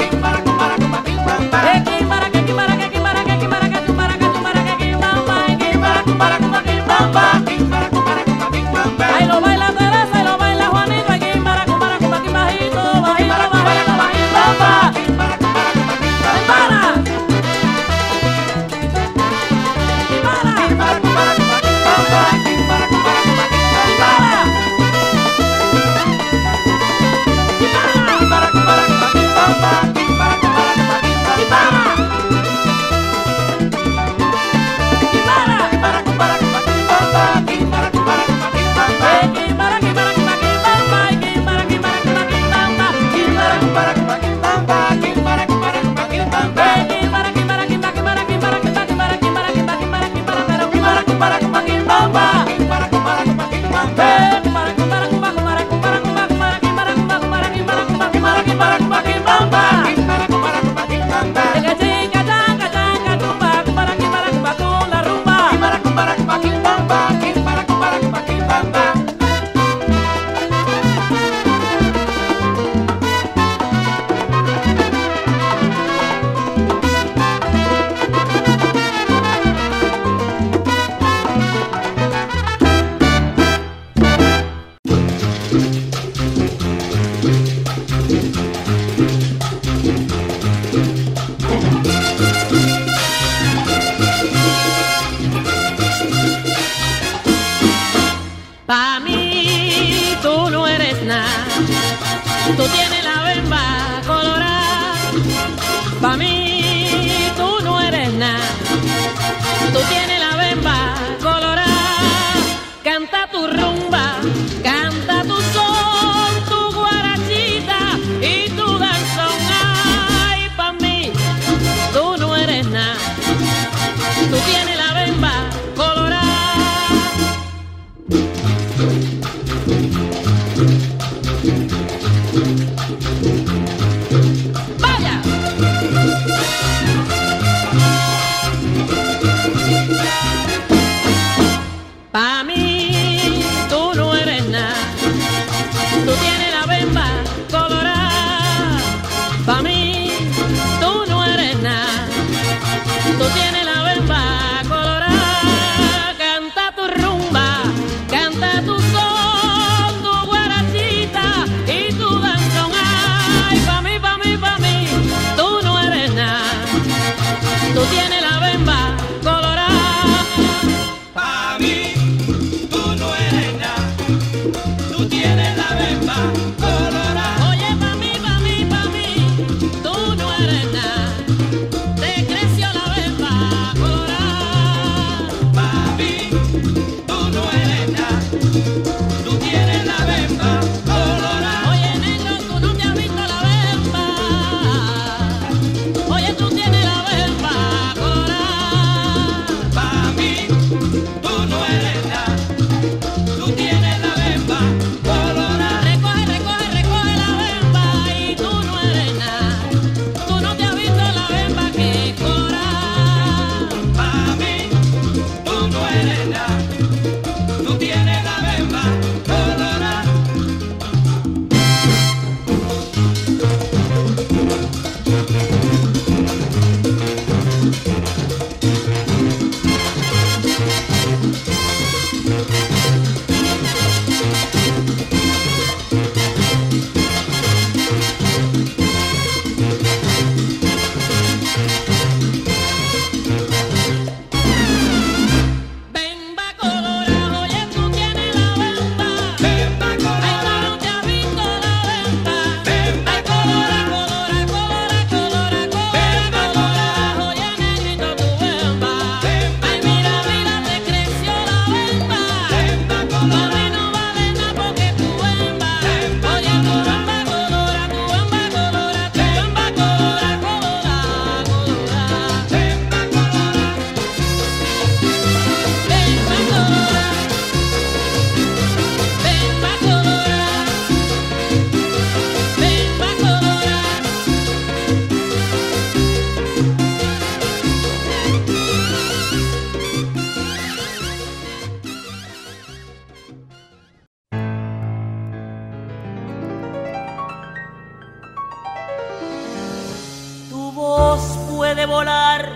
puede 301.85 301.97
volar, 301.97 302.49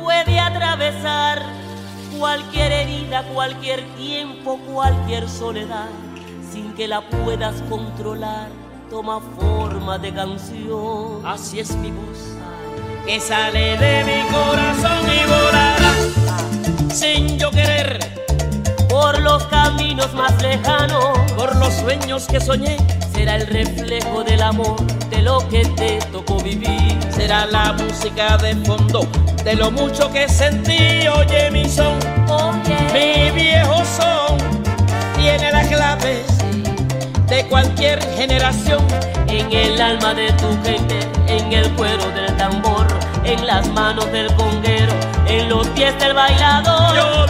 puede 0.00 0.38
atravesar 0.38 1.42
cualquier 2.18 2.72
herida, 2.72 3.24
cualquier 3.34 3.84
tiempo, 3.96 4.58
cualquier 4.72 5.28
soledad, 5.28 5.88
sin 6.52 6.72
que 6.74 6.86
la 6.86 7.00
puedas 7.08 7.62
controlar, 7.68 8.48
toma 8.88 9.20
forma 9.38 9.98
de 9.98 10.14
canción. 10.14 11.24
Así 11.24 11.58
es 11.58 11.74
mi 11.76 11.90
voz, 11.90 12.36
que 13.06 13.18
sale 13.18 13.76
de 13.76 14.04
mi 14.04 14.32
corazón 14.32 15.04
y 15.10 15.26
volará 15.26 16.90
sin 16.92 17.38
yo 17.38 17.50
querer. 17.50 17.98
Por 18.88 19.20
los 19.20 19.44
caminos 19.46 20.14
más 20.14 20.40
lejanos, 20.40 21.18
por 21.32 21.56
los 21.56 21.72
sueños 21.74 22.26
que 22.26 22.40
soñé, 22.40 22.76
será 23.12 23.36
el 23.36 23.46
reflejo 23.48 24.22
del 24.22 24.42
amor 24.42 24.95
de 25.10 25.22
lo 25.22 25.46
que 25.48 25.64
te 25.64 25.98
tocó 26.12 26.38
vivir. 26.42 26.98
Será 27.10 27.46
la 27.46 27.72
música 27.72 28.36
de 28.38 28.54
fondo 28.64 29.08
de 29.44 29.54
lo 29.54 29.70
mucho 29.70 30.10
que 30.12 30.28
sentí. 30.28 31.06
Oye, 31.08 31.50
mi 31.50 31.68
son, 31.68 31.98
oye. 32.28 32.76
mi 32.92 33.30
viejo 33.30 33.76
son, 33.84 34.38
tiene 35.16 35.52
las 35.52 35.68
claves 35.68 36.26
de 37.28 37.46
cualquier 37.46 38.02
generación. 38.16 38.84
En 39.28 39.52
el 39.52 39.80
alma 39.80 40.14
de 40.14 40.32
tu 40.32 40.48
gente, 40.64 40.98
en 41.28 41.52
el 41.52 41.70
cuero 41.74 42.10
del 42.12 42.36
tambor, 42.36 42.86
en 43.24 43.46
las 43.46 43.68
manos 43.68 44.10
del 44.12 44.32
conguero, 44.34 44.92
en 45.28 45.48
los 45.48 45.66
pies 45.68 45.98
del 45.98 46.14
bailador. 46.14 47.25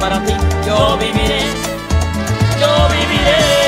Para 0.00 0.20
mí, 0.20 0.32
yo 0.64 0.96
viviré, 0.96 1.40
yo 2.60 2.88
viviré. 2.88 3.58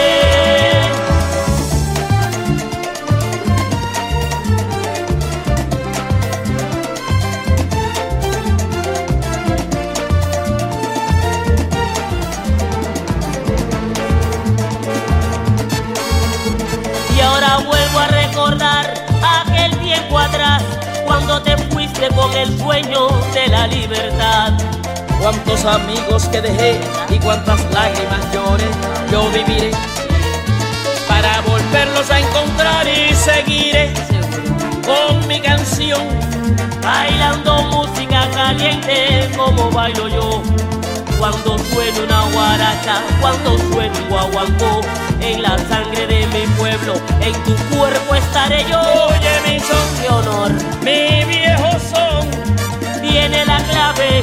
Y 17.17 17.21
ahora 17.21 17.59
vuelvo 17.67 17.99
a 17.99 18.07
recordar 18.07 18.95
aquel 19.43 19.77
tiempo 19.81 20.19
atrás 20.19 20.63
cuando 21.05 21.43
te 21.43 21.57
fuiste 21.59 22.09
con 22.15 22.33
el 22.35 22.57
sueño 22.57 23.09
de 23.35 23.49
la 23.49 23.67
libertad 23.67 24.80
cuántos 25.21 25.65
amigos 25.67 26.29
que 26.29 26.41
dejé 26.41 26.81
y 27.11 27.19
cuántas 27.19 27.61
lágrimas 27.73 28.33
lloré, 28.33 28.65
yo 29.13 29.31
viviré 29.31 29.71
para 31.07 31.41
volverlos 31.43 32.11
a 32.11 32.21
encontrar 32.21 32.87
y 32.89 33.15
seguiré 33.15 33.93
con 34.85 35.27
mi 35.29 35.41
canción, 35.41 36.01
bailando 36.83 37.63
música 37.65 38.29
caliente 38.35 39.31
como 39.37 39.71
bailo 39.71 40.09
yo. 40.09 40.43
Cuando 41.19 41.59
suena 41.59 42.01
una 42.01 42.23
guaracha, 42.33 43.03
cuando 43.21 43.59
suena 43.59 43.93
un 44.01 44.09
guaguancó, 44.09 44.81
en 45.21 45.43
la 45.43 45.59
sangre 45.69 46.07
de 46.07 46.27
mi 46.29 46.47
pueblo, 46.57 46.95
en 47.21 47.35
tu 47.45 47.55
cuerpo 47.77 48.15
estaré 48.15 48.65
yo. 48.71 48.81
Oye 48.81 49.41
mi 49.47 49.61
son 49.61 50.01
de 50.01 50.09
honor, 50.09 50.53
mi 50.81 51.25
viejo 51.25 51.71
son, 51.93 52.27
tiene 53.03 53.45
la 53.45 53.59
clave 53.65 54.23